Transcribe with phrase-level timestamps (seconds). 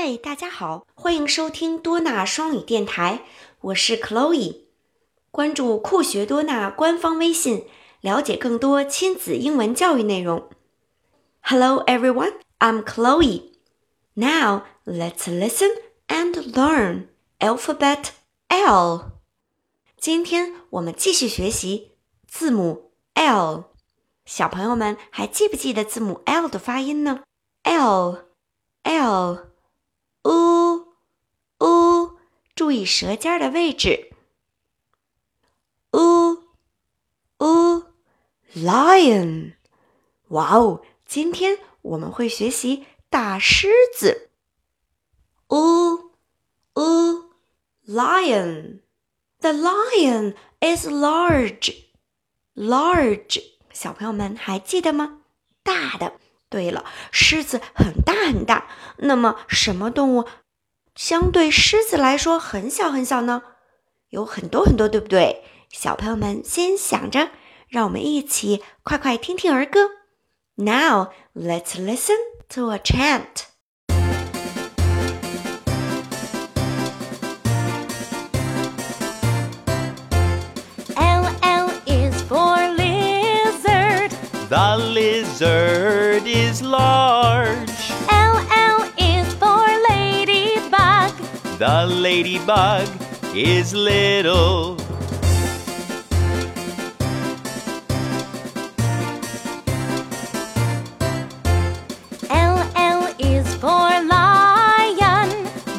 [0.00, 3.24] 嗨，大家好，欢迎收听多纳双语电台，
[3.62, 4.60] 我是 Chloe。
[5.32, 7.66] 关注酷学多纳官方微信，
[8.00, 10.48] 了解更多亲子英文教育内容。
[11.40, 13.54] Hello everyone, I'm Chloe.
[14.14, 15.70] Now let's listen
[16.06, 17.08] and learn
[17.40, 18.10] alphabet
[18.46, 19.00] L.
[19.98, 21.96] 今天我们继续学习
[22.28, 23.64] 字母 L。
[24.24, 27.24] 小朋友们还记不记得字母 L 的发音呢
[27.64, 28.26] ？L
[28.84, 29.48] L
[30.22, 30.86] u
[31.58, 32.18] u，
[32.54, 34.12] 注意舌尖的位置。
[35.92, 36.42] u
[37.38, 37.84] u
[38.54, 39.54] lion，
[40.28, 40.82] 哇哦！
[41.06, 44.30] 今天我们会学习大狮子。
[45.48, 46.12] u
[46.74, 47.30] u
[47.86, 51.84] lion，the lion is large
[52.54, 53.42] large。
[53.72, 55.22] 小朋友们还记得吗？
[55.62, 56.18] 大的。
[56.49, 58.67] 对了，狮子很大很大。
[58.97, 60.25] 那么，什么动物
[60.95, 63.41] 相对狮子来说很小很小呢？
[64.09, 65.43] 有很多很多，对不对？
[65.71, 67.31] 小朋友们先想着，
[67.67, 69.89] 让我们一起快快听听儿歌。
[70.55, 72.17] Now let's listen
[72.49, 73.47] to a chant.
[84.49, 87.92] The lizard is large.
[88.10, 91.12] L L is for ladybug.
[91.58, 92.88] The ladybug
[93.34, 94.76] is little.
[102.30, 105.28] L L is for lion.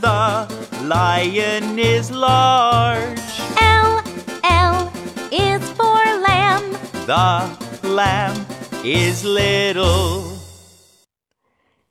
[0.00, 0.48] The
[0.82, 3.20] lion is large.
[3.58, 4.02] L
[4.44, 4.92] L
[5.30, 6.72] is for lamb.
[7.06, 8.46] The lamb
[8.83, 10.37] is little.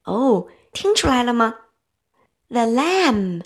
[0.04, 1.54] 哦，听出来了吗？
[2.48, 3.42] The lamb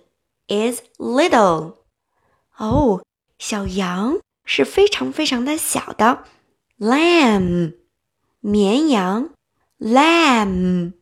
[0.46, 1.76] is little.
[2.56, 3.04] 哦，
[3.38, 6.24] 小羊是非常非常的小的。
[6.78, 7.76] Lamb，
[8.40, 9.30] 绵羊。
[9.78, 10.92] Lamb.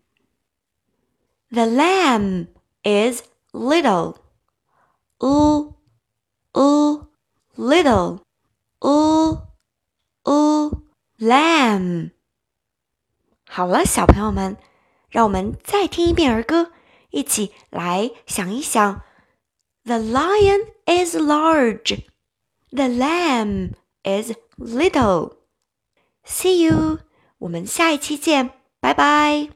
[1.50, 2.46] The lamb
[2.82, 4.16] is little.
[5.22, 5.74] Ooh,
[6.56, 7.08] ooh,
[7.56, 8.20] little.
[8.82, 9.38] Ooh,
[10.26, 10.82] ooh.
[11.22, 12.12] Lamb，
[13.54, 14.56] 好了，小朋友们，
[15.08, 16.70] 让我们再听一遍儿歌，
[17.10, 19.02] 一起来想一想。
[19.84, 22.04] The lion is large,
[22.70, 23.72] the lamb
[24.04, 25.32] is little.
[26.24, 27.00] See you，
[27.38, 29.48] 我们下一期见，拜拜。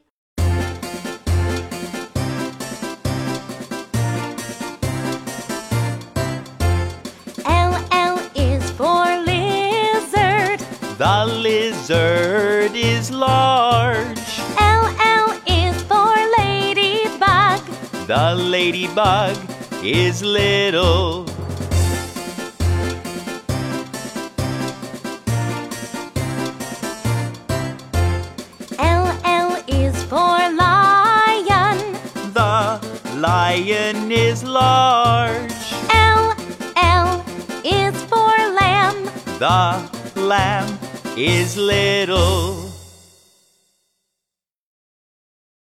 [10.97, 13.58] The lizard is large.
[18.40, 19.38] Ladybug
[19.84, 21.26] is little.
[28.80, 31.78] L L is for lion.
[32.34, 32.80] The
[33.18, 35.74] lion is large.
[35.92, 36.36] L
[36.78, 37.26] L
[37.64, 39.04] is for lamb.
[39.40, 40.80] The lamb
[41.18, 42.69] is little.